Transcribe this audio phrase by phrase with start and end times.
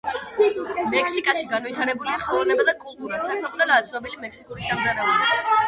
[0.93, 5.49] მექსიკაში განვითარებულია ხელოვნება და კულტურა, საქვეყნოდაა ცნობილი მექსიკური სამზარეულო.